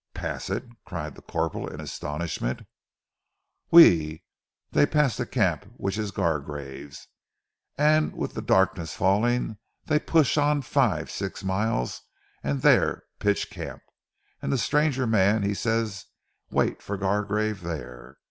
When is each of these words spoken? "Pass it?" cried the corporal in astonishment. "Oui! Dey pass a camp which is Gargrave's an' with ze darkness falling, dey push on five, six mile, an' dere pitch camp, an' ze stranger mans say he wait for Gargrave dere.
"Pass 0.15 0.49
it?" 0.49 0.65
cried 0.83 1.13
the 1.13 1.21
corporal 1.21 1.67
in 1.67 1.79
astonishment. 1.79 2.63
"Oui! 3.71 4.23
Dey 4.71 4.87
pass 4.87 5.19
a 5.19 5.27
camp 5.27 5.71
which 5.77 5.95
is 5.95 6.09
Gargrave's 6.09 7.07
an' 7.77 8.11
with 8.13 8.33
ze 8.33 8.41
darkness 8.41 8.95
falling, 8.95 9.57
dey 9.85 9.99
push 9.99 10.39
on 10.39 10.63
five, 10.63 11.11
six 11.11 11.43
mile, 11.43 11.87
an' 12.41 12.61
dere 12.61 13.03
pitch 13.19 13.51
camp, 13.51 13.83
an' 14.41 14.49
ze 14.49 14.57
stranger 14.57 15.05
mans 15.05 15.59
say 15.59 15.83
he 15.85 15.91
wait 16.49 16.81
for 16.81 16.97
Gargrave 16.97 17.61
dere. 17.61 18.17